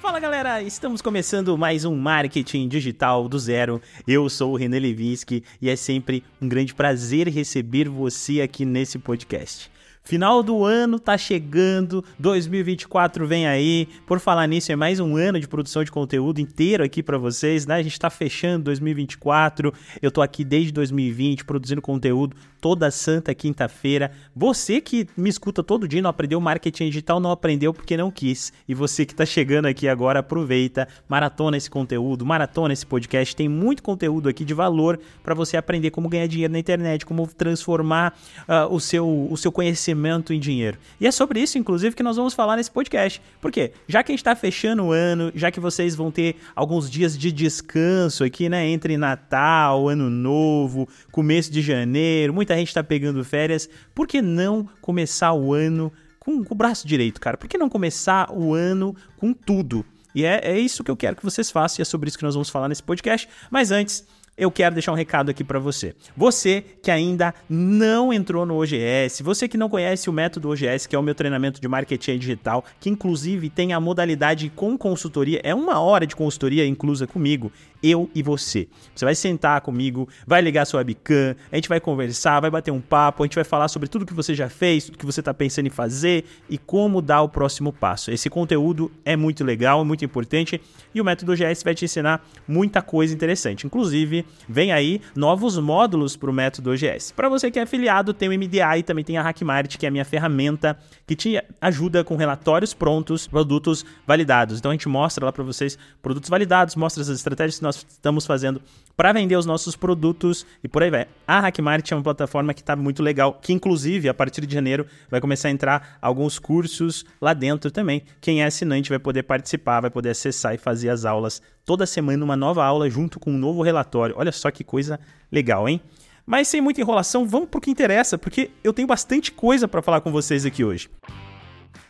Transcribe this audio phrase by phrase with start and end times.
[0.00, 3.82] Fala galera, estamos começando mais um Marketing Digital do Zero.
[4.06, 8.96] Eu sou o René Levinsky e é sempre um grande prazer receber você aqui nesse
[8.96, 9.68] podcast.
[10.08, 13.86] Final do ano tá chegando, 2024 vem aí.
[14.06, 17.66] Por falar nisso, é mais um ano de produção de conteúdo inteiro aqui para vocês,
[17.66, 17.74] né?
[17.74, 19.70] A gente tá fechando 2024.
[20.00, 24.10] Eu tô aqui desde 2020 produzindo conteúdo toda santa quinta-feira.
[24.34, 28.52] Você que me escuta todo dia, não aprendeu marketing digital, não aprendeu porque não quis.
[28.68, 33.34] E você que tá chegando aqui agora, aproveita, maratona esse conteúdo, maratona esse podcast.
[33.34, 37.26] Tem muito conteúdo aqui de valor para você aprender como ganhar dinheiro na internet, como
[37.26, 38.16] transformar
[38.48, 40.78] uh, o, seu, o seu conhecimento em dinheiro.
[41.00, 43.20] E é sobre isso, inclusive, que nós vamos falar nesse podcast.
[43.40, 43.72] Por quê?
[43.86, 47.16] Já que a gente está fechando o ano, já que vocês vão ter alguns dias
[47.16, 48.66] de descanso aqui, né?
[48.68, 53.68] Entre Natal, Ano Novo, começo de janeiro, muita gente está pegando férias.
[53.94, 57.36] Por que não começar o ano com, com o braço direito, cara?
[57.36, 59.84] Por que não começar o ano com tudo?
[60.14, 62.24] E é, é isso que eu quero que vocês façam, e é sobre isso que
[62.24, 63.28] nós vamos falar nesse podcast.
[63.50, 64.06] Mas antes,
[64.38, 65.94] eu quero deixar um recado aqui para você.
[66.16, 70.96] Você que ainda não entrou no OGS, você que não conhece o método OGS, que
[70.96, 75.54] é o meu treinamento de marketing digital, que inclusive tem a modalidade com consultoria, é
[75.54, 78.68] uma hora de consultoria inclusa comigo eu e você.
[78.94, 82.80] Você vai sentar comigo, vai ligar sua webcam, a gente vai conversar, vai bater um
[82.80, 85.32] papo, a gente vai falar sobre tudo que você já fez, tudo que você está
[85.32, 88.10] pensando em fazer e como dar o próximo passo.
[88.10, 90.60] Esse conteúdo é muito legal, é muito importante
[90.94, 93.66] e o método GS vai te ensinar muita coisa interessante.
[93.66, 97.12] Inclusive, vem aí novos módulos para o método OGS.
[97.12, 99.88] Para você que é afiliado, tem o MDA e também tem a Hackmart, que é
[99.88, 104.58] a minha ferramenta que te ajuda com relatórios prontos, produtos validados.
[104.58, 108.24] Então a gente mostra lá para vocês produtos validados, mostra as estratégias que nós estamos
[108.26, 108.60] fazendo
[108.96, 111.06] para vender os nossos produtos e por aí vai.
[111.26, 114.86] A Hackmart é uma plataforma que está muito legal, que inclusive a partir de janeiro
[115.08, 118.02] vai começar a entrar alguns cursos lá dentro também.
[118.20, 122.24] Quem é assinante vai poder participar, vai poder acessar e fazer as aulas toda semana,
[122.24, 124.14] uma nova aula junto com um novo relatório.
[124.18, 124.98] Olha só que coisa
[125.30, 125.80] legal, hein?
[126.26, 129.80] Mas sem muita enrolação, vamos para o que interessa, porque eu tenho bastante coisa para
[129.80, 130.90] falar com vocês aqui hoje.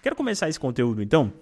[0.03, 1.33] Quero começar esse conteúdo então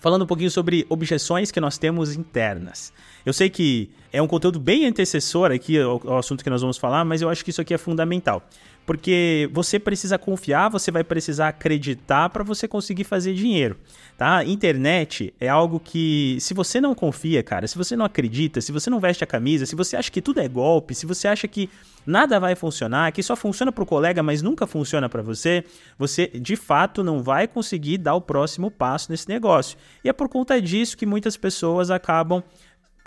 [0.00, 2.92] falando um pouquinho sobre objeções que nós temos internas.
[3.24, 6.78] Eu sei que é um conteúdo bem antecessor aqui ao, ao, assunto que nós vamos
[6.78, 8.42] falar, mas eu acho que isso aqui é fundamental.
[8.88, 13.76] Porque você precisa confiar, você vai precisar acreditar para você conseguir fazer dinheiro,
[14.16, 14.42] tá?
[14.42, 18.88] Internet é algo que se você não confia, cara, se você não acredita, se você
[18.88, 21.68] não veste a camisa, se você acha que tudo é golpe, se você acha que
[22.06, 25.64] nada vai funcionar, que só funciona para o colega, mas nunca funciona para você,
[25.98, 29.76] você de fato não vai conseguir dar o próximo passo nesse negócio.
[30.02, 32.42] E é por conta disso que muitas pessoas acabam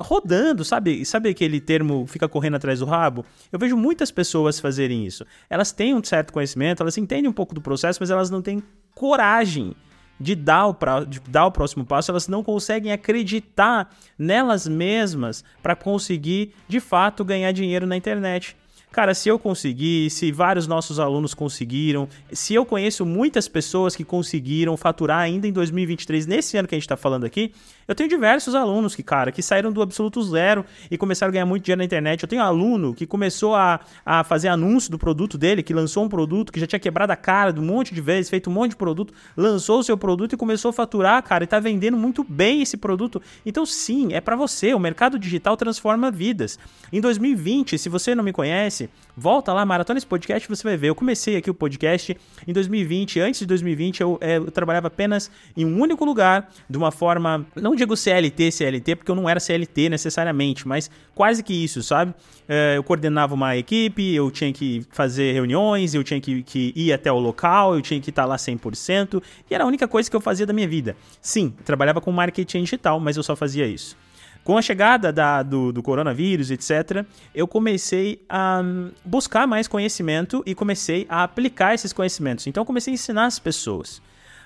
[0.01, 1.05] rodando, sabe?
[1.05, 3.25] Sabe aquele termo fica correndo atrás do rabo?
[3.51, 5.25] Eu vejo muitas pessoas fazerem isso.
[5.49, 8.61] Elas têm um certo conhecimento, elas entendem um pouco do processo, mas elas não têm
[8.93, 9.75] coragem
[10.19, 15.43] de dar o, pra, de dar o próximo passo, elas não conseguem acreditar nelas mesmas
[15.63, 18.55] para conseguir de fato ganhar dinheiro na internet.
[18.91, 24.03] Cara, se eu conseguir, se vários nossos alunos conseguiram, se eu conheço muitas pessoas que
[24.03, 27.53] conseguiram faturar ainda em 2023, nesse ano que a gente está falando aqui,
[27.87, 31.45] eu tenho diversos alunos que, cara, que saíram do absoluto zero e começaram a ganhar
[31.45, 32.23] muito dinheiro na internet.
[32.23, 36.03] Eu tenho um aluno que começou a, a fazer anúncio do produto dele, que lançou
[36.03, 38.53] um produto que já tinha quebrado a cara de um monte de vezes, feito um
[38.53, 41.95] monte de produto, lançou o seu produto e começou a faturar, cara, e tá vendendo
[41.95, 43.21] muito bem esse produto.
[43.45, 44.73] Então, sim, é para você.
[44.73, 46.59] O mercado digital transforma vidas.
[46.91, 48.80] Em 2020, se você não me conhece,
[49.15, 50.87] volta lá, maratona esse podcast, você vai ver.
[50.87, 53.19] Eu comecei aqui o podcast em 2020.
[53.19, 57.45] Antes de 2020, eu, é, eu trabalhava apenas em um único lugar, de uma forma,
[57.55, 62.13] não digo CLT, CLT, porque eu não era CLT necessariamente, mas quase que isso, sabe?
[62.47, 66.93] É, eu coordenava uma equipe, eu tinha que fazer reuniões, eu tinha que, que ir
[66.93, 70.15] até o local, eu tinha que estar lá 100%, e era a única coisa que
[70.15, 70.95] eu fazia da minha vida.
[71.21, 73.95] Sim, trabalhava com marketing digital, mas eu só fazia isso.
[74.43, 78.63] Com a chegada da, do, do coronavírus, etc., eu comecei a
[79.05, 82.47] buscar mais conhecimento e comecei a aplicar esses conhecimentos.
[82.47, 84.01] Então, comecei a ensinar as pessoas.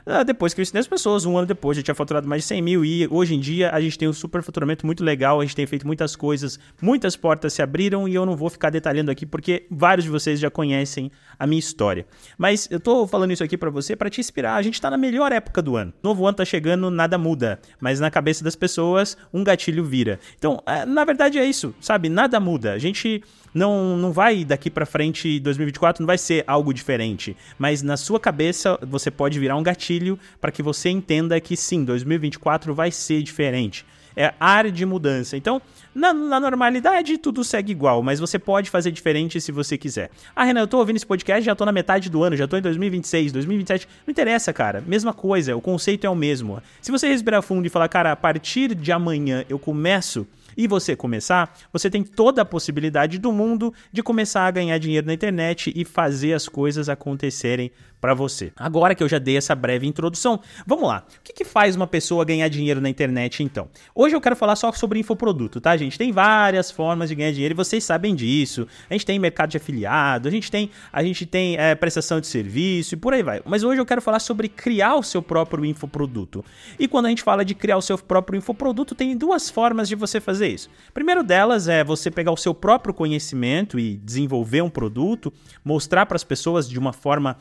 [0.08, 2.48] Ah, depois que eu ensinei as pessoas, um ano depois, já tinha faturado mais de
[2.50, 5.44] 100 mil e hoje em dia a gente tem um super faturamento muito legal, a
[5.44, 9.10] gente tem feito muitas coisas, muitas portas se abriram e eu não vou ficar detalhando
[9.10, 12.06] aqui porque vários de vocês já conhecem a minha história.
[12.38, 14.56] Mas eu tô falando isso aqui para você para te inspirar.
[14.56, 15.92] A gente tá na melhor época do ano.
[16.04, 20.20] Novo ano tá chegando, nada muda, mas na cabeça das pessoas um gatilho vira.
[20.38, 22.10] Então, é, na verdade é isso, sabe?
[22.10, 22.74] Nada muda.
[22.74, 23.24] A gente
[23.56, 28.20] não, não vai daqui para frente 2024 não vai ser algo diferente, mas na sua
[28.20, 33.24] cabeça você pode virar um gatilho para que você entenda que sim, 2024 vai ser
[33.24, 33.86] diferente
[34.16, 35.36] é área de mudança.
[35.36, 35.62] Então,
[35.94, 40.10] na, na, normalidade, tudo segue igual, mas você pode fazer diferente se você quiser.
[40.36, 42.58] Ah, Renan, eu tô ouvindo esse podcast, já tô na metade do ano, já tô
[42.58, 43.88] em 2026, 2027.
[44.08, 44.84] Não interessa, cara.
[44.86, 46.62] Mesma coisa, o conceito é o mesmo.
[46.82, 50.26] Se você respirar fundo e falar, cara, a partir de amanhã eu começo
[50.58, 55.08] e você começar, você tem toda a possibilidade do mundo de começar a ganhar dinheiro
[55.08, 57.72] na internet e fazer as coisas acontecerem
[58.06, 58.52] para você.
[58.56, 61.04] Agora que eu já dei essa breve introdução, vamos lá.
[61.18, 63.68] O que, que, faz uma pessoa ganhar dinheiro na internet então?
[63.96, 65.98] Hoje eu quero falar só sobre infoproduto, tá, gente?
[65.98, 68.68] Tem várias formas de ganhar dinheiro e vocês sabem disso.
[68.90, 72.28] A gente tem mercado de afiliado, a gente tem, a gente tem é, prestação de
[72.28, 73.42] serviço e por aí vai.
[73.44, 76.46] Mas hoje eu quero falar sobre criar o seu próprio infoproduto.
[76.78, 79.96] E quando a gente fala de criar o seu próprio infoproduto, tem duas formas de
[79.96, 80.70] você fazer isso.
[80.94, 85.32] Primeiro delas é você pegar o seu próprio conhecimento e desenvolver um produto,
[85.64, 87.38] mostrar para as pessoas de uma forma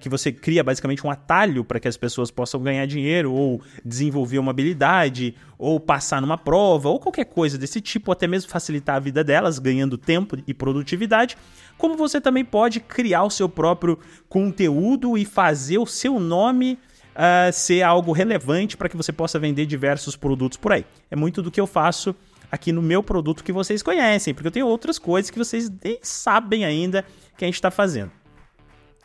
[0.00, 4.38] que você cria basicamente um atalho para que as pessoas possam ganhar dinheiro ou desenvolver
[4.38, 8.96] uma habilidade ou passar numa prova ou qualquer coisa desse tipo, ou até mesmo facilitar
[8.96, 11.36] a vida delas, ganhando tempo e produtividade.
[11.76, 13.98] Como você também pode criar o seu próprio
[14.28, 16.78] conteúdo e fazer o seu nome
[17.16, 20.84] uh, ser algo relevante para que você possa vender diversos produtos por aí.
[21.10, 22.14] É muito do que eu faço
[22.50, 25.98] aqui no meu produto que vocês conhecem, porque eu tenho outras coisas que vocês nem
[26.02, 27.04] sabem ainda
[27.36, 28.10] que a gente está fazendo.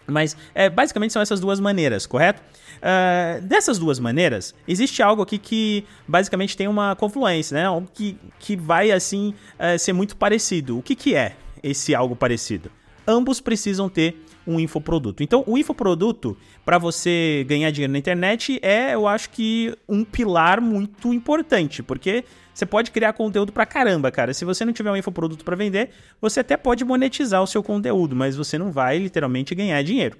[0.07, 2.41] Mas é, basicamente são essas duas maneiras, correto?
[2.77, 7.65] Uh, dessas duas maneiras, existe algo aqui que basicamente tem uma confluência, né?
[7.65, 10.77] Algo que, que vai assim uh, ser muito parecido.
[10.77, 12.71] O que, que é esse algo parecido?
[13.07, 15.23] Ambos precisam ter um infoproduto.
[15.23, 20.59] Então, o infoproduto, para você ganhar dinheiro na internet, é, eu acho que, um pilar
[20.59, 22.23] muito importante, porque
[22.53, 24.33] você pode criar conteúdo pra caramba, cara.
[24.33, 25.89] Se você não tiver um infoproduto para vender,
[26.19, 30.17] você até pode monetizar o seu conteúdo, mas você não vai literalmente ganhar dinheiro.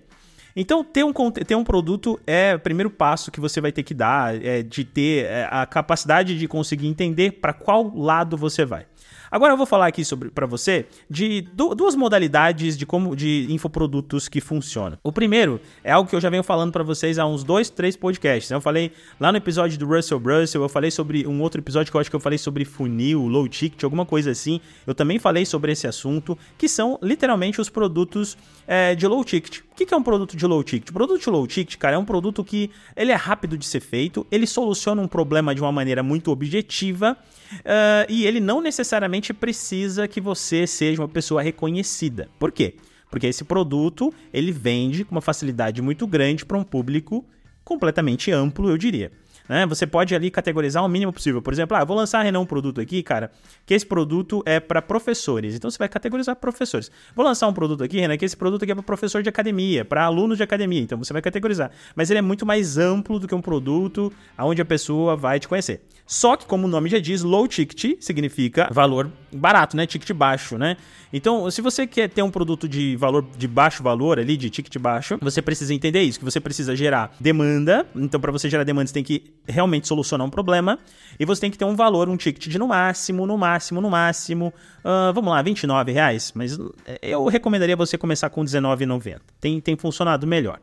[0.55, 3.93] Então, ter um, ter um produto é o primeiro passo que você vai ter que
[3.93, 8.85] dar, é, de ter é, a capacidade de conseguir entender para qual lado você vai.
[9.31, 14.27] Agora eu vou falar aqui sobre para você de duas modalidades de como de infoprodutos
[14.27, 14.97] que funcionam.
[15.01, 17.95] O primeiro é algo que eu já venho falando para vocês há uns dois, três
[17.95, 18.51] podcasts.
[18.51, 21.95] Eu falei lá no episódio do Russell Brussel, eu falei sobre um outro episódio que
[21.95, 24.59] eu acho que eu falei sobre funil, low ticket, alguma coisa assim.
[24.85, 28.37] Eu também falei sobre esse assunto, que são literalmente os produtos
[28.67, 29.59] é, de low ticket.
[29.59, 30.89] O que é um produto de low ticket?
[30.89, 33.79] O produto de low ticket, cara, é um produto que ele é rápido de ser
[33.79, 37.17] feito, ele soluciona um problema de uma maneira muito objetiva
[37.53, 42.27] uh, e ele não necessariamente precisa que você seja uma pessoa reconhecida.
[42.39, 42.75] Por quê?
[43.11, 47.23] Porque esse produto ele vende com uma facilidade muito grande para um público
[47.63, 49.11] completamente amplo, eu diria.
[49.47, 49.65] Né?
[49.65, 51.41] Você pode ali categorizar o mínimo possível.
[51.41, 53.31] Por exemplo, ah, vou lançar Renan um produto aqui, cara,
[53.65, 55.55] que esse produto é para professores.
[55.55, 56.91] Então você vai categorizar professores.
[57.15, 59.83] Vou lançar um produto aqui, Renan, que esse produto aqui é para professor de academia,
[59.83, 60.81] para alunos de academia.
[60.81, 61.71] Então você vai categorizar.
[61.95, 65.47] Mas ele é muito mais amplo do que um produto aonde a pessoa vai te
[65.47, 65.81] conhecer.
[66.05, 69.87] Só que, como o nome já diz, low ticket significa valor barato, né?
[69.87, 70.75] Ticket baixo, né?
[71.13, 74.77] Então, se você quer ter um produto de valor de baixo valor ali, de ticket
[74.77, 77.87] baixo, você precisa entender isso, que você precisa gerar demanda.
[77.95, 80.79] Então, para você gerar demanda, você tem que realmente solucionar um problema.
[81.19, 83.89] E você tem que ter um valor, um ticket de no máximo, no máximo, no
[83.89, 84.53] máximo.
[84.79, 86.31] Uh, vamos lá, 29 reais.
[86.35, 86.57] Mas
[87.01, 89.19] eu recomendaria você começar com R$19,90.
[89.39, 90.59] Tem, tem funcionado melhor.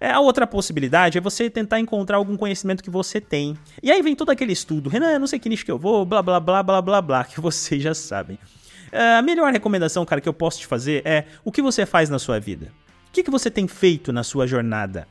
[0.00, 3.56] É, a outra possibilidade é você tentar encontrar algum conhecimento que você tem.
[3.82, 6.22] E aí vem todo aquele estudo, Renan, não sei que nicho que eu vou, blá
[6.22, 8.38] blá blá blá blá blá, que vocês já sabem.
[8.92, 12.08] É, a melhor recomendação, cara, que eu posso te fazer é o que você faz
[12.08, 12.72] na sua vida.
[13.08, 15.08] O que, que você tem feito na sua jornada?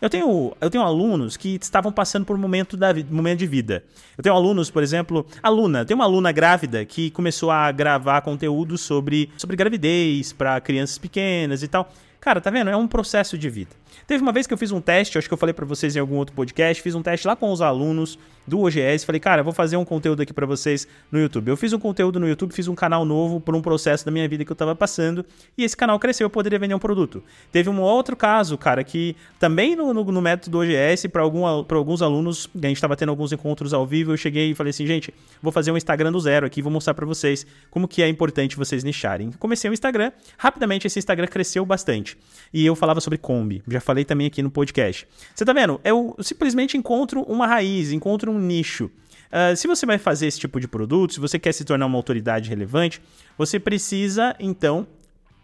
[0.00, 3.84] Eu tenho, eu tenho alunos que estavam passando por um momento, da, momento de vida.
[4.16, 8.78] Eu tenho alunos, por exemplo, aluna, tem uma aluna grávida que começou a gravar conteúdo
[8.78, 11.92] sobre, sobre gravidez para crianças pequenas e tal.
[12.20, 12.70] Cara, tá vendo?
[12.70, 13.70] É um processo de vida.
[14.06, 16.00] Teve uma vez que eu fiz um teste, acho que eu falei para vocês em
[16.00, 18.18] algum outro podcast, fiz um teste lá com os alunos
[18.50, 21.48] do OGS, falei, cara, vou fazer um conteúdo aqui para vocês no YouTube.
[21.48, 24.28] Eu fiz um conteúdo no YouTube, fiz um canal novo por um processo da minha
[24.28, 25.24] vida que eu tava passando,
[25.56, 27.22] e esse canal cresceu, eu poderia vender um produto.
[27.52, 31.46] Teve um outro caso, cara, que também no, no, no método do OGS, para algum,
[31.46, 34.84] alguns alunos, a gente tava tendo alguns encontros ao vivo, eu cheguei e falei assim,
[34.84, 38.08] gente, vou fazer um Instagram do zero aqui, vou mostrar para vocês como que é
[38.08, 39.30] importante vocês nicharem.
[39.38, 42.18] Comecei o Instagram, rapidamente esse Instagram cresceu bastante.
[42.52, 45.06] E eu falava sobre Kombi, já falei também aqui no podcast.
[45.32, 45.80] Você tá vendo?
[45.84, 48.90] Eu simplesmente encontro uma raiz, encontro um nicho.
[49.30, 51.96] Uh, se você vai fazer esse tipo de produto, se você quer se tornar uma
[51.96, 53.00] autoridade relevante,
[53.38, 54.86] você precisa então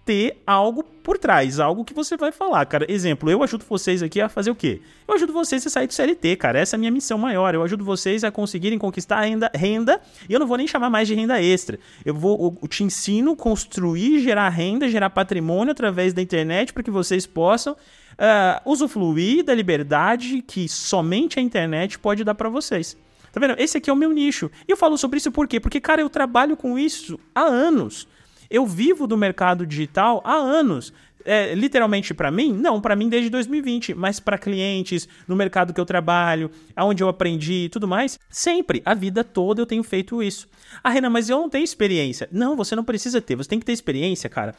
[0.07, 2.87] ter algo por trás, algo que você vai falar, cara.
[2.89, 4.81] Exemplo, eu ajudo vocês aqui a fazer o quê?
[5.07, 6.61] Eu ajudo vocês a sair do CLT, cara.
[6.61, 7.55] Essa é a minha missão maior.
[7.55, 11.09] Eu ajudo vocês a conseguirem conquistar renda, renda e eu não vou nem chamar mais
[11.09, 11.79] de renda extra.
[12.05, 16.85] Eu vou eu te ensino a construir, gerar renda, gerar patrimônio através da internet para
[16.85, 22.97] que vocês possam uh, usufruir da liberdade que somente a internet pode dar para vocês.
[23.33, 23.55] Tá vendo?
[23.59, 24.51] Esse aqui é o meu nicho.
[24.67, 25.61] E eu falo sobre isso por quê?
[25.61, 28.09] Porque, cara, eu trabalho com isso há anos.
[28.51, 30.93] Eu vivo do mercado digital há anos.
[31.29, 32.53] É, literalmente para mim?
[32.53, 37.09] Não, para mim desde 2020, mas para clientes, no mercado que eu trabalho, aonde eu
[37.09, 40.49] aprendi e tudo mais, sempre, a vida toda eu tenho feito isso.
[40.85, 42.29] Ah, Renan, mas eu não tenho experiência.
[42.31, 44.55] Não, você não precisa ter, você tem que ter experiência, cara,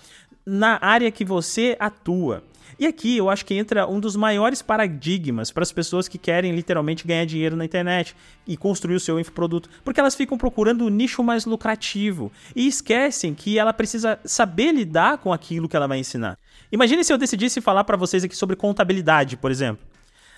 [0.46, 2.44] na área que você atua.
[2.80, 6.56] E aqui eu acho que entra um dos maiores paradigmas para as pessoas que querem
[6.56, 8.16] literalmente ganhar dinheiro na internet
[8.46, 13.34] e construir o seu infoproduto, porque elas ficam procurando o nicho mais lucrativo e esquecem
[13.34, 16.38] que ela precisa saber lidar com aquilo que ela vai ensinar.
[16.72, 19.84] Imagine se eu decidisse falar para vocês aqui sobre contabilidade, por exemplo.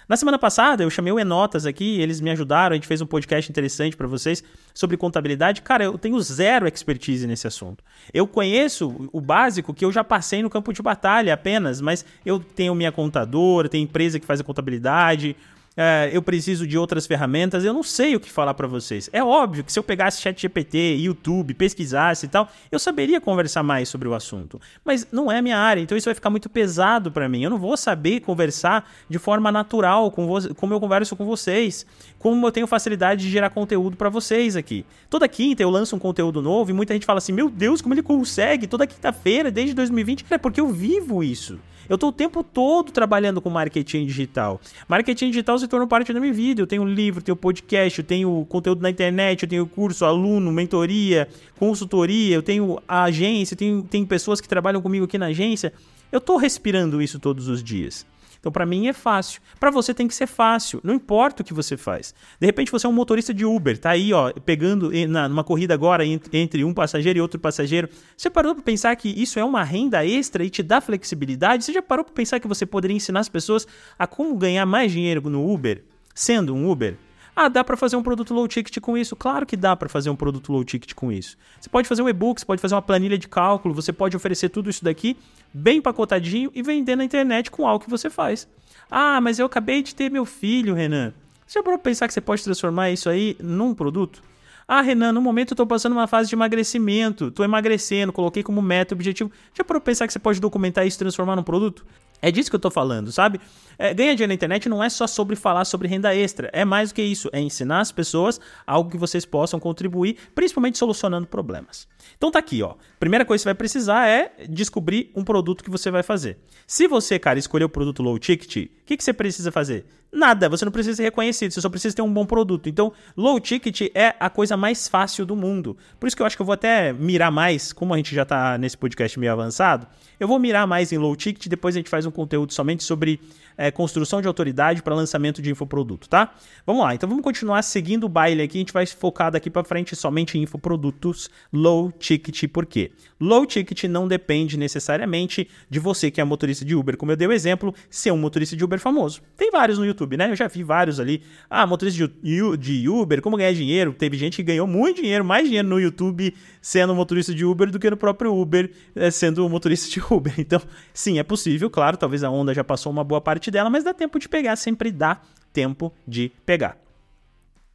[0.10, 3.06] Na semana passada, eu chamei o Enotas aqui, eles me ajudaram, a gente fez um
[3.06, 5.62] podcast interessante para vocês sobre contabilidade.
[5.62, 7.84] Cara, eu tenho zero expertise nesse assunto.
[8.12, 12.40] Eu conheço o básico que eu já passei no campo de batalha apenas, mas eu
[12.40, 15.36] tenho minha contadora, tenho empresa que faz a contabilidade,
[15.82, 19.10] é, eu preciso de outras ferramentas, eu não sei o que falar para vocês.
[19.14, 23.64] É óbvio que se eu pegasse chat GPT, YouTube, pesquisasse e tal, eu saberia conversar
[23.64, 24.60] mais sobre o assunto.
[24.84, 27.44] Mas não é a minha área, então isso vai ficar muito pesado para mim.
[27.44, 31.86] Eu não vou saber conversar de forma natural com como eu converso com vocês,
[32.20, 34.86] como eu tenho facilidade de gerar conteúdo para vocês aqui.
[35.10, 37.94] Toda quinta eu lanço um conteúdo novo e muita gente fala assim: "Meu Deus, como
[37.94, 40.26] ele consegue toda quinta-feira desde 2020?".
[40.30, 41.58] É porque eu vivo isso.
[41.90, 44.62] Eu estou o tempo todo trabalhando com marketing digital.
[44.88, 46.62] Marketing digital se tornou parte da minha vida.
[46.62, 51.28] Eu tenho livro, tenho podcast, eu tenho conteúdo na internet, eu tenho curso, aluno, mentoria,
[51.58, 55.74] consultoria, eu tenho agência, eu tenho, tenho pessoas que trabalham comigo aqui na agência.
[56.12, 58.06] Eu estou respirando isso todos os dias.
[58.40, 59.42] Então, para mim é fácil.
[59.60, 60.80] Para você tem que ser fácil.
[60.84, 62.14] Não importa o que você faz.
[62.40, 65.74] De repente você é um motorista de Uber, tá aí, ó, pegando na, numa corrida
[65.74, 67.90] agora entre um passageiro e outro passageiro.
[68.16, 71.66] Você parou para pensar que isso é uma renda extra e te dá flexibilidade?
[71.66, 73.68] Você já parou para pensar que você poderia ensinar as pessoas
[73.98, 75.84] a como ganhar mais dinheiro no Uber,
[76.16, 76.98] sendo um Uber?
[77.42, 79.16] Ah, dá para fazer um produto low ticket com isso?
[79.16, 81.38] Claro que dá para fazer um produto low ticket com isso.
[81.58, 84.50] Você pode fazer um e-book, você pode fazer uma planilha de cálculo, você pode oferecer
[84.50, 85.16] tudo isso daqui
[85.54, 88.46] bem empacotadinho e vender na internet com algo que você faz.
[88.92, 91.14] Ah, mas eu acabei de ter meu filho, Renan.
[91.48, 94.22] Você já parou pensar que você pode transformar isso aí num produto?
[94.68, 98.62] Ah, Renan, no momento eu estou passando uma fase de emagrecimento, estou emagrecendo, coloquei como
[98.62, 99.32] meta, objetivo.
[99.58, 101.86] Já parou pensar que você pode documentar isso e transformar num produto?
[102.22, 103.40] É disso que eu tô falando, sabe?
[103.78, 106.90] É, ganhar dinheiro na internet não é só sobre falar sobre renda extra, é mais
[106.90, 111.88] do que isso, é ensinar as pessoas algo que vocês possam contribuir, principalmente solucionando problemas.
[112.18, 112.76] Então tá aqui, ó.
[113.00, 116.38] Primeira coisa que você vai precisar é descobrir um produto que você vai fazer.
[116.68, 119.86] Se você, cara, escolher o produto low ticket, o que, que você precisa fazer?
[120.12, 122.68] Nada, você não precisa ser reconhecido, você só precisa ter um bom produto.
[122.68, 125.78] Então, low ticket é a coisa mais fácil do mundo.
[126.00, 128.26] Por isso que eu acho que eu vou até mirar mais, como a gente já
[128.26, 129.88] tá nesse podcast meio avançado,
[130.20, 133.20] eu vou mirar mais em low ticket, depois a gente faz um conteúdo somente sobre
[133.60, 136.34] é, construção de autoridade para lançamento de infoproduto, tá?
[136.66, 138.58] Vamos lá, então vamos continuar seguindo o baile aqui.
[138.58, 142.48] A gente vai focar daqui para frente somente em infoprodutos low ticket.
[142.48, 142.92] Por quê?
[143.20, 147.28] Low ticket não depende necessariamente de você que é motorista de Uber, como eu dei
[147.28, 149.22] o exemplo, ser um motorista de Uber famoso.
[149.36, 150.30] Tem vários no YouTube, né?
[150.30, 151.24] Eu já vi vários ali.
[151.50, 152.10] Ah, motorista
[152.58, 153.94] de Uber, como ganhar dinheiro?
[153.94, 157.80] Teve gente que ganhou muito dinheiro, mais dinheiro no YouTube sendo motorista de Uber do
[157.80, 160.34] que no próprio Uber é, sendo motorista de Uber.
[160.38, 160.62] Então,
[160.94, 163.94] sim, é possível, claro, talvez a onda já passou uma boa parte dela, mas dá
[163.94, 165.22] tempo de pegar, sempre dá
[165.54, 166.78] tempo de pegar.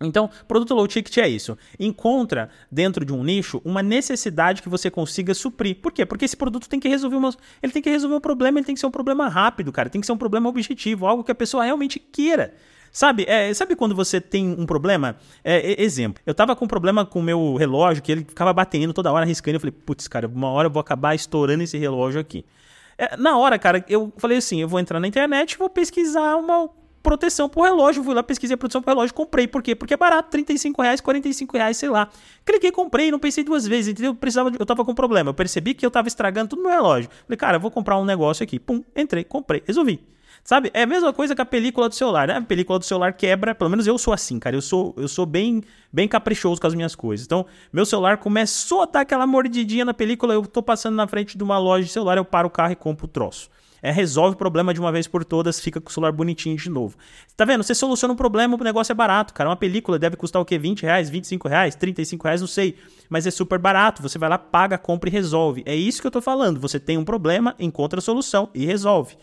[0.04, 1.56] Então, produto low ticket é isso.
[1.78, 5.76] Encontra dentro de um nicho uma necessidade que você consiga suprir.
[5.76, 6.04] Por quê?
[6.04, 8.75] Porque esse produto tem que resolver uma, ele tem que resolver um problema, ele tem
[8.75, 9.90] que ser um problema rápido, cara.
[9.90, 12.54] Tem que ser um problema objetivo, algo que a pessoa realmente queira.
[12.92, 15.16] Sabe, é, sabe quando você tem um problema?
[15.42, 18.92] É, exemplo, eu tava com um problema com o meu relógio, que ele ficava batendo
[18.92, 19.56] toda hora, arriscando.
[19.56, 22.44] Eu falei, putz, cara, uma hora eu vou acabar estourando esse relógio aqui.
[22.96, 26.70] É, na hora, cara, eu falei assim: eu vou entrar na internet vou pesquisar uma
[27.04, 28.02] proteção pro relógio.
[28.02, 29.46] Fui lá, pesquisei a proteção pro relógio, comprei.
[29.46, 29.76] Por quê?
[29.76, 32.08] Porque é barato, 35 reais, 45 reais, sei lá.
[32.44, 34.12] Cliquei, comprei, não pensei duas vezes, entendeu?
[34.12, 35.30] Eu, precisava, eu tava com problema.
[35.30, 37.11] Eu percebi que eu tava estragando tudo meu relógio.
[37.26, 38.58] Falei, cara, vou comprar um negócio aqui.
[38.58, 40.00] Pum, entrei, comprei, resolvi.
[40.42, 40.70] Sabe?
[40.75, 42.37] É a mesma coisa que a película do celular, né?
[42.37, 44.56] A película do celular quebra, pelo menos eu sou assim, cara.
[44.56, 47.25] Eu sou, eu sou bem, bem caprichoso com as minhas coisas.
[47.25, 51.38] Então, meu celular começou a dar aquela mordidinha na película, eu tô passando na frente
[51.38, 53.49] de uma loja de celular, eu paro o carro e compro o troço.
[53.85, 56.71] É, resolve o problema de uma vez por todas, fica com o celular bonitinho de
[56.71, 56.97] novo.
[57.37, 57.62] Tá vendo?
[57.62, 59.50] Você soluciona um problema, o negócio é barato, cara.
[59.50, 60.57] Uma película deve custar o quê?
[60.57, 62.76] 20 reais, 25 reais, 35 reais, não sei.
[63.11, 64.00] Mas é super barato.
[64.00, 65.62] Você vai lá, paga, compra e resolve.
[65.67, 66.59] É isso que eu tô falando.
[66.61, 69.19] Você tem um problema, encontra a solução e resolve.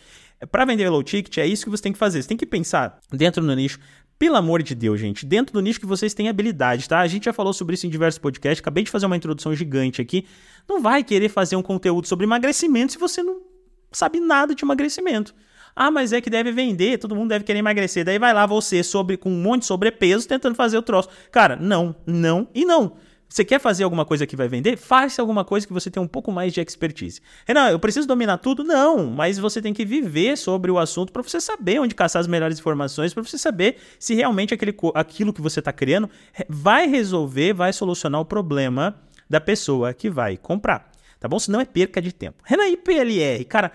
[0.51, 2.21] Para vender low ticket, é isso que você tem que fazer.
[2.21, 3.79] Você tem que pensar dentro do nicho.
[4.19, 6.99] Pelo amor de Deus, gente, dentro do nicho que vocês têm habilidade, tá?
[6.99, 9.99] A gente já falou sobre isso em diversos podcasts, acabei de fazer uma introdução gigante
[9.99, 10.27] aqui.
[10.69, 13.49] Não vai querer fazer um conteúdo sobre emagrecimento se você não
[13.91, 15.33] sabe nada de emagrecimento.
[15.75, 18.03] Ah, mas é que deve vender, todo mundo deve querer emagrecer.
[18.03, 21.09] Daí vai lá você sobre com um monte de sobrepeso tentando fazer o troço.
[21.31, 22.97] Cara, não, não e não.
[23.31, 24.75] Você quer fazer alguma coisa que vai vender?
[24.75, 27.21] Faça alguma coisa que você tem um pouco mais de expertise.
[27.45, 28.61] Renan, eu preciso dominar tudo?
[28.61, 32.27] Não, mas você tem que viver sobre o assunto para você saber onde caçar as
[32.27, 36.09] melhores informações, para você saber se realmente aquele, aquilo que você está criando
[36.49, 40.90] vai resolver, vai solucionar o problema da pessoa que vai comprar.
[41.21, 41.39] Tá bom?
[41.39, 42.43] Senão é perca de tempo.
[42.43, 43.45] Renan, e PLR?
[43.45, 43.71] Cara,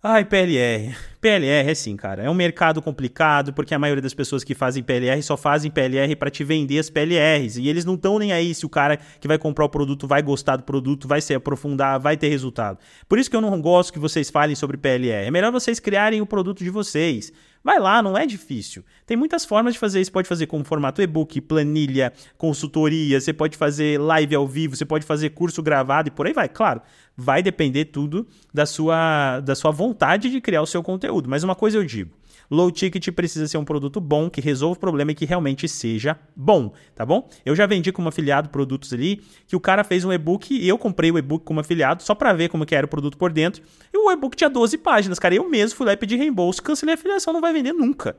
[0.00, 0.94] Ai, PLR.
[1.20, 2.22] PLR é sim, cara.
[2.22, 6.14] É um mercado complicado porque a maioria das pessoas que fazem PLR só fazem PLR
[6.14, 7.56] para te vender as PLRs.
[7.58, 10.22] E eles não estão nem aí se o cara que vai comprar o produto vai
[10.22, 12.78] gostar do produto, vai se aprofundar, vai ter resultado.
[13.08, 15.26] Por isso que eu não gosto que vocês falem sobre PLR.
[15.26, 17.32] É melhor vocês criarem o produto de vocês.
[17.62, 18.84] Vai lá, não é difícil.
[19.06, 20.12] Tem muitas formas de fazer isso.
[20.12, 25.04] Pode fazer com formato e-book, planilha, consultoria, você pode fazer live ao vivo, você pode
[25.04, 26.48] fazer curso gravado e por aí vai.
[26.48, 26.80] Claro,
[27.16, 31.28] vai depender tudo da sua, da sua vontade de criar o seu conteúdo.
[31.28, 32.12] Mas uma coisa eu digo:
[32.50, 36.18] Low ticket precisa ser um produto bom, que resolva o problema e que realmente seja
[36.34, 37.28] bom, tá bom?
[37.44, 40.78] Eu já vendi como afiliado produtos ali, que o cara fez um e-book e eu
[40.78, 43.62] comprei o e-book como afiliado só para ver como que era o produto por dentro.
[43.92, 45.34] E o e-book tinha 12 páginas, cara.
[45.34, 48.16] Eu mesmo fui lá e pedi reembolso, cancelei a afiliação, não vai vender nunca.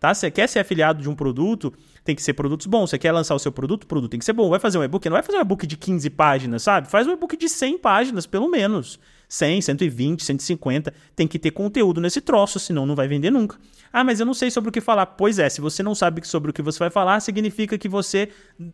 [0.00, 0.14] Tá?
[0.14, 1.72] Você quer ser afiliado de um produto,
[2.02, 2.88] tem que ser produtos bons.
[2.88, 4.48] Você quer lançar o seu produto, o produto tem que ser bom.
[4.48, 6.90] Vai fazer um e-book, não vai fazer um e-book de 15 páginas, sabe?
[6.90, 8.98] Faz um e-book de 100 páginas, pelo menos.
[9.30, 10.92] 100, 120, 150.
[11.14, 13.56] Tem que ter conteúdo nesse troço, senão não vai vender nunca.
[13.92, 15.06] Ah, mas eu não sei sobre o que falar.
[15.06, 18.28] Pois é, se você não sabe sobre o que você vai falar, significa que você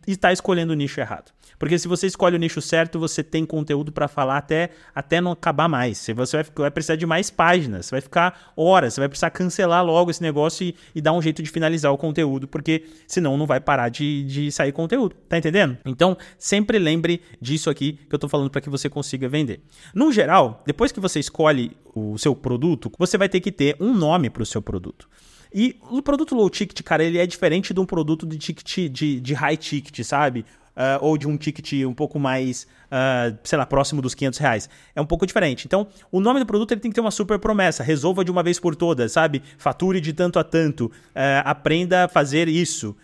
[0.05, 1.31] está escolhendo o nicho errado.
[1.57, 5.31] Porque se você escolhe o nicho certo, você tem conteúdo para falar até, até não
[5.31, 5.97] acabar mais.
[5.97, 9.83] Você vai, vai, precisar de mais páginas, você vai ficar horas, você vai precisar cancelar
[9.83, 13.45] logo esse negócio e, e dar um jeito de finalizar o conteúdo, porque senão não
[13.45, 15.15] vai parar de, de sair conteúdo.
[15.27, 15.77] Tá entendendo?
[15.85, 19.61] Então, sempre lembre disso aqui que eu tô falando para que você consiga vender.
[19.95, 23.93] No geral, depois que você escolhe o seu produto, você vai ter que ter um
[23.93, 25.07] nome para o seu produto.
[25.53, 29.19] E o produto low ticket, cara, ele é diferente de um produto de ticket de,
[29.19, 30.45] de high ticket, sabe?
[30.75, 34.69] Uh, ou de um ticket um pouco mais, uh, sei lá, próximo dos 500 reais.
[34.95, 35.65] É um pouco diferente.
[35.65, 37.81] Então, o nome do produto ele tem que ter uma super promessa.
[37.81, 39.41] Resolva de uma vez por todas, sabe?
[39.57, 40.85] Fature de tanto a tanto.
[40.85, 42.95] Uh, aprenda a fazer isso.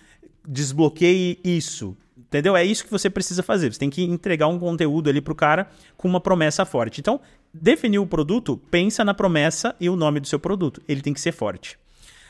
[0.47, 1.97] Desbloqueie isso.
[2.33, 2.57] Entendeu?
[2.57, 3.71] É isso que você precisa fazer.
[3.71, 6.99] Você tem que entregar um conteúdo ali pro cara com uma promessa forte.
[6.99, 7.21] Então,
[7.53, 10.81] definiu o produto, pensa na promessa e o nome do seu produto.
[10.87, 11.77] Ele tem que ser forte.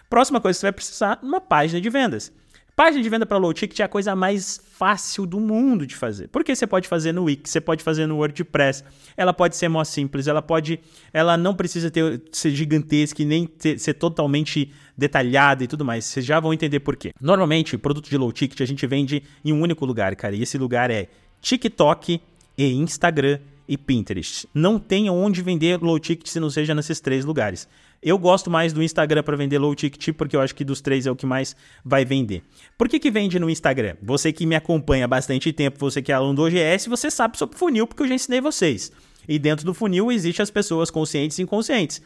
[0.10, 2.34] Próxima coisa que você vai precisar, uma página de vendas.
[2.76, 6.28] Página de venda para low ticket é a coisa mais fácil do mundo de fazer.
[6.30, 8.84] Porque você pode fazer no Wix, você pode fazer no WordPress.
[9.16, 10.80] Ela pode ser mais simples, ela pode,
[11.14, 16.06] ela não precisa ter, ser gigantesca e nem ter, ser totalmente detalhada e tudo mais.
[16.06, 17.12] Vocês já vão entender por quê.
[17.22, 20.36] Normalmente, produto de low ticket a gente vende em um único lugar, cara.
[20.36, 21.10] E esse lugar é
[21.42, 22.20] TikTok
[22.58, 24.48] e Instagram e Pinterest.
[24.52, 27.68] Não tem onde vender low ticket se não seja nesses três lugares.
[28.04, 31.08] Eu gosto mais do Instagram para vender low ticket porque eu acho que dos três
[31.08, 32.44] é o que mais vai vender.
[32.78, 33.96] Por que, que vende no Instagram?
[34.02, 37.38] Você que me acompanha há bastante tempo, você que é aluno do OGS, você sabe
[37.38, 38.92] sobre funil porque eu já ensinei vocês.
[39.26, 42.02] E dentro do funil existe as pessoas conscientes e inconscientes.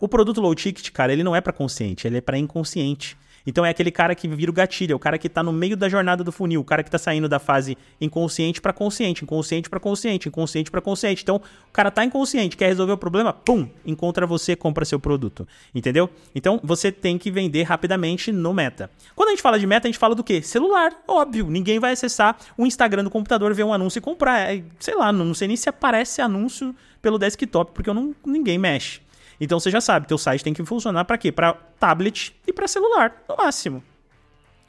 [0.00, 3.16] O produto low ticket, cara, ele não é para consciente, ele é para inconsciente.
[3.46, 5.76] Então é aquele cara que vira o gatilho, é o cara que está no meio
[5.76, 9.68] da jornada do funil, o cara que está saindo da fase inconsciente para consciente, inconsciente
[9.68, 11.22] para consciente, inconsciente para consciente.
[11.22, 15.46] Então, o cara tá inconsciente, quer resolver o problema, pum, encontra você, compra seu produto.
[15.74, 16.08] Entendeu?
[16.34, 18.90] Então, você tem que vender rapidamente no meta.
[19.14, 20.40] Quando a gente fala de meta, a gente fala do quê?
[20.42, 21.48] Celular, óbvio.
[21.50, 24.54] Ninguém vai acessar o Instagram do computador, ver um anúncio e comprar.
[24.54, 28.58] É, sei lá, não sei nem se aparece anúncio pelo desktop, porque eu não, ninguém
[28.58, 29.03] mexe.
[29.40, 31.32] Então você já sabe, teu site tem que funcionar para quê?
[31.32, 33.82] Para tablet e para celular, no máximo.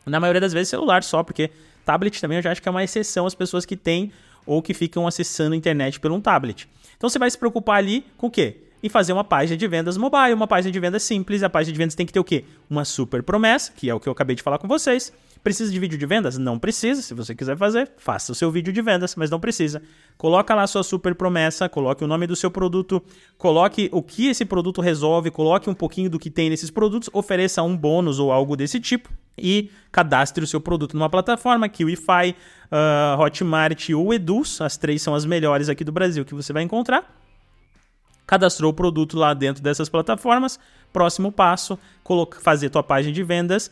[0.06, 1.52] Na maioria das vezes celular só, porque
[1.86, 4.12] tablet também eu já acho que é uma exceção as pessoas que têm
[4.46, 6.68] ou que ficam acessando a internet pelo um tablet.
[6.98, 8.58] Então você vai se preocupar ali com o quê?
[8.84, 11.42] Em fazer uma página de vendas mobile, uma página de vendas simples.
[11.42, 12.46] A página de vendas tem que ter o quê?
[12.70, 15.12] Uma super promessa, que é o que eu acabei de falar com vocês.
[15.46, 16.40] Precisa de vídeo de vendas?
[16.40, 17.04] Não precisa.
[17.04, 19.80] Se você quiser fazer, faça o seu vídeo de vendas, mas não precisa.
[20.18, 23.00] Coloca lá sua super promessa, coloque o nome do seu produto,
[23.38, 27.62] coloque o que esse produto resolve, coloque um pouquinho do que tem nesses produtos, ofereça
[27.62, 32.36] um bônus ou algo desse tipo e cadastre o seu produto numa plataforma, Kiwify,
[32.72, 36.64] uh, Hotmart ou Eduz, as três são as melhores aqui do Brasil que você vai
[36.64, 37.22] encontrar.
[38.26, 40.60] Cadastrou o produto lá dentro dessas plataformas.
[40.92, 41.78] Próximo passo,
[42.42, 43.70] fazer tua página de vendas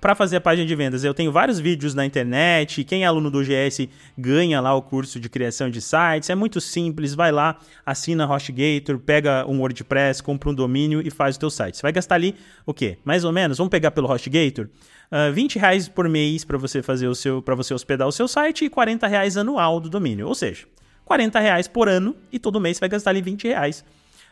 [0.00, 1.04] para fazer a página de vendas.
[1.04, 2.84] Eu tenho vários vídeos na internet.
[2.84, 6.30] Quem é aluno do GS ganha lá o curso de criação de sites.
[6.30, 7.14] É muito simples.
[7.14, 11.76] Vai lá, assina HostGator, pega um WordPress, compra um domínio e faz o teu site.
[11.76, 12.98] Você vai gastar ali o quê?
[13.04, 13.58] Mais ou menos.
[13.58, 14.68] Vamos pegar pelo HostGator.
[15.10, 18.26] Uh, 20 reais por mês para você fazer o seu, para você hospedar o seu
[18.26, 20.26] site e 40 reais anual do domínio.
[20.26, 20.66] Ou seja,
[21.04, 23.84] 40 reais por ano e todo mês você vai gastar ali 20 reais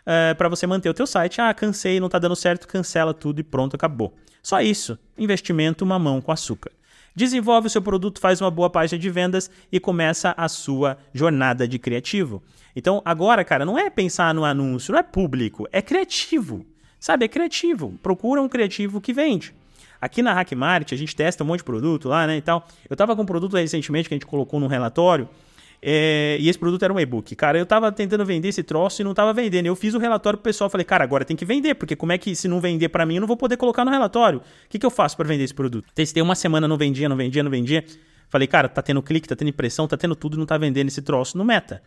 [0.07, 1.40] uh, ah, para você manter o teu site.
[1.40, 4.14] Ah, cansei, não está dando certo, cancela tudo e pronto, acabou.
[4.43, 4.99] Só isso.
[5.17, 6.71] Investimento mamão com açúcar.
[7.17, 11.67] Desenvolve o seu produto, faz uma boa página de vendas e começa a sua jornada
[11.67, 12.43] de criativo.
[12.75, 16.67] Então, agora, cara, não é pensar no anúncio, não é público, é criativo.
[16.99, 17.95] Sabe, é criativo.
[18.03, 19.55] Procura um criativo que vende.
[20.01, 22.67] Aqui na Hackmart, a gente testa um monte de produto lá, né, e tal.
[22.90, 25.29] Eu tava com um produto recentemente que a gente colocou num relatório
[25.87, 27.37] é, e esse produto era um e-book.
[27.37, 29.66] Cara, eu tava tentando vender esse troço e não tava vendendo.
[29.66, 32.16] Eu fiz o relatório pro pessoal, falei, cara, agora tem que vender, porque como é
[32.16, 34.38] que se não vender para mim, eu não vou poder colocar no relatório.
[34.38, 35.87] O que, que eu faço para vender esse produto?
[35.94, 37.85] Testei uma semana, não vendia, não vendia, não vendia.
[38.31, 41.03] Falei, cara, tá tendo clique, tá tendo impressão, tá tendo tudo, não tá vendendo esse
[41.03, 41.83] troço no meta.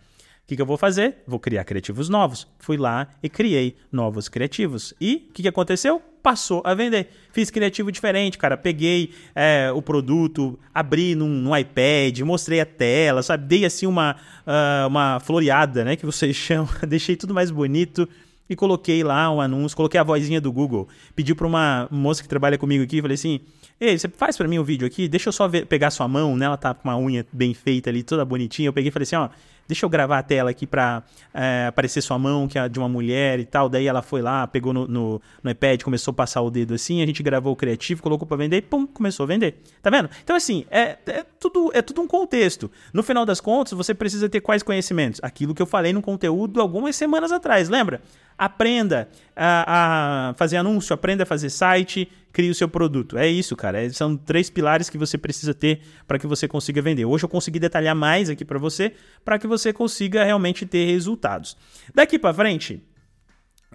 [0.48, 1.18] O que, que eu vou fazer?
[1.28, 2.48] Vou criar criativos novos.
[2.58, 4.94] Fui lá e criei novos criativos.
[5.00, 6.02] E o que, que aconteceu?
[6.24, 7.10] Passou a vender.
[7.34, 8.56] Fiz criativo diferente, cara.
[8.56, 13.46] Peguei é, o produto, abri num, num, iPad, mostrei a tela, sabe?
[13.46, 15.98] Dei assim uma, uh, uma floreada, né?
[15.98, 16.70] Que vocês chamam.
[16.88, 18.08] Deixei tudo mais bonito
[18.50, 20.88] e coloquei lá um anúncio, coloquei a vozinha do Google.
[21.14, 23.42] Pedi para uma moça que trabalha comigo aqui, falei assim:
[23.80, 25.08] Ei, você faz para mim um vídeo aqui?
[25.08, 26.46] Deixa eu só ver, pegar sua mão, né?
[26.46, 28.68] Ela tá com uma unha bem feita ali, toda bonitinha.
[28.68, 29.30] Eu peguei e falei assim: ó
[29.68, 32.88] deixa eu gravar a tela aqui para é, aparecer sua mão, que é de uma
[32.88, 33.68] mulher e tal.
[33.68, 37.02] Daí ela foi lá, pegou no, no, no, iPad, começou a passar o dedo assim,
[37.02, 39.62] a gente gravou o criativo, colocou para vender e pum, começou a vender.
[39.82, 40.10] Tá vendo?
[40.24, 42.72] Então, assim, é, é, tudo, é tudo um contexto.
[42.94, 45.20] No final das contas, você precisa ter quais conhecimentos?
[45.22, 48.02] Aquilo que eu falei no conteúdo algumas semanas atrás, lembra?
[48.38, 53.18] Aprenda a, a fazer anúncio, aprenda a fazer site, crie o seu produto.
[53.18, 53.84] É isso, cara.
[53.84, 57.06] É, são três pilares que você precisa ter para que você consiga vender.
[57.06, 58.94] Hoje eu consegui detalhar mais aqui para você,
[59.26, 61.58] para que você consiga realmente ter resultados.
[61.96, 62.84] Daqui para frente,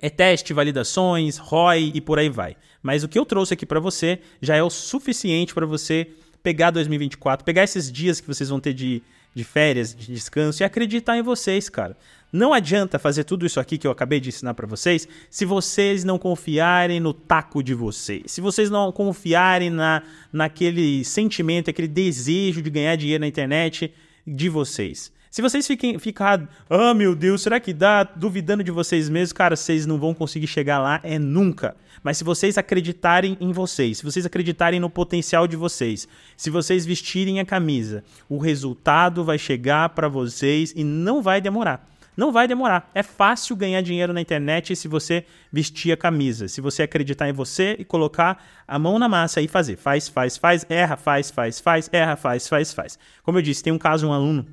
[0.00, 2.56] é teste, validações, ROI e por aí vai.
[2.82, 6.08] Mas o que eu trouxe aqui para você já é o suficiente para você
[6.42, 9.02] pegar 2024, pegar esses dias que vocês vão ter de,
[9.34, 11.96] de férias, de descanso e acreditar em vocês, cara.
[12.32, 16.02] Não adianta fazer tudo isso aqui que eu acabei de ensinar para vocês se vocês
[16.02, 18.32] não confiarem no taco de vocês.
[18.32, 23.92] Se vocês não confiarem na, naquele sentimento, aquele desejo de ganhar dinheiro na internet
[24.26, 25.12] de vocês.
[25.32, 28.04] Se vocês fiquem ficar, ah, meu Deus, será que dá?
[28.04, 31.74] Duvidando de vocês mesmos, cara, vocês não vão conseguir chegar lá é nunca.
[32.02, 36.84] Mas se vocês acreditarem em vocês, se vocês acreditarem no potencial de vocês, se vocês
[36.84, 41.88] vestirem a camisa, o resultado vai chegar para vocês e não vai demorar.
[42.14, 42.90] Não vai demorar.
[42.94, 47.32] É fácil ganhar dinheiro na internet se você vestir a camisa, se você acreditar em
[47.32, 49.76] você e colocar a mão na massa e fazer.
[49.78, 52.98] Faz, faz, faz, erra, faz, faz, faz, erra, faz, faz, faz.
[53.22, 54.46] Como eu disse, tem um caso, um aluno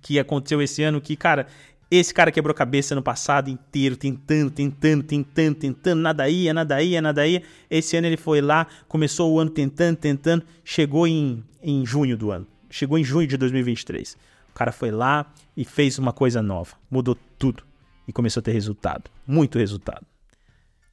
[0.00, 1.46] que aconteceu esse ano que, cara,
[1.90, 7.00] esse cara quebrou cabeça no passado inteiro, tentando, tentando, tentando, tentando, nada ia, nada ia,
[7.00, 7.42] nada ia.
[7.70, 12.30] Esse ano ele foi lá, começou o ano tentando, tentando, chegou em, em junho do
[12.30, 12.46] ano.
[12.70, 14.16] Chegou em junho de 2023
[14.58, 17.62] cara foi lá e fez uma coisa nova, mudou tudo
[18.08, 20.04] e começou a ter resultado, muito resultado.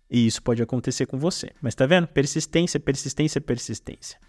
[0.10, 1.52] E isso pode acontecer com você.
[1.60, 2.06] Mas tá vendo?
[2.06, 4.20] Persistência, persistência, persistência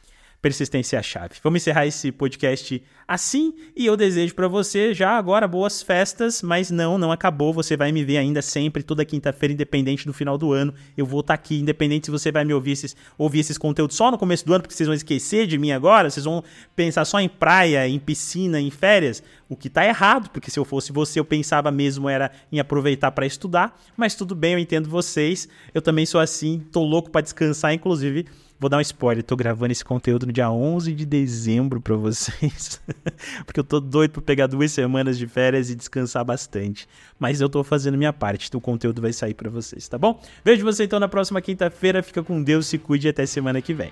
[0.41, 1.35] persistência é a chave.
[1.43, 6.71] Vamos encerrar esse podcast assim e eu desejo para você já agora boas festas, mas
[6.71, 7.53] não, não acabou.
[7.53, 10.75] Você vai me ver ainda sempre toda quinta-feira, independente do final do ano.
[10.97, 13.97] Eu vou estar tá aqui, independente se você vai me ouvir esses, ouvir esses conteúdos
[13.97, 16.43] só no começo do ano, porque vocês vão esquecer de mim agora, vocês vão
[16.75, 19.23] pensar só em praia, em piscina, em férias.
[19.49, 23.13] O que tá errado, porque se eu fosse você, eu pensava mesmo era em aproveitar
[23.13, 25.49] para estudar, mas tudo bem, eu entendo vocês.
[25.73, 28.27] Eu também sou assim, tô louco para descansar, inclusive
[28.59, 32.81] Vou dar um spoiler, tô gravando esse conteúdo no dia 11 de dezembro para vocês,
[33.45, 36.89] porque eu tô doido para pegar duas semanas de férias e descansar bastante.
[37.19, 40.23] Mas eu tô fazendo minha parte, então o conteúdo vai sair para vocês, tá bom?
[40.43, 43.75] Vejo você então na próxima quinta-feira, fica com Deus, se cuide e até semana que
[43.75, 43.91] vem.